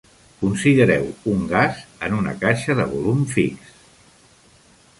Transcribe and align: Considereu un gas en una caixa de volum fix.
Considereu 0.37 1.03
un 1.33 1.43
gas 1.51 1.83
en 2.07 2.17
una 2.21 2.33
caixa 2.45 2.77
de 2.81 2.89
volum 2.97 3.23
fix. 3.35 3.69